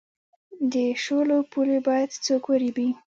د 0.73 0.75
شولو 1.03 1.37
پولې 1.51 1.77
باید 1.87 2.09
څوک 2.25 2.43
وریبي؟ 2.47 2.87